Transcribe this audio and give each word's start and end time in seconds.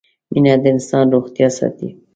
مينه 0.33 0.53
د 0.61 0.63
انسان 0.73 1.05
روغتيا 1.15 1.47
ساتي 1.57 1.89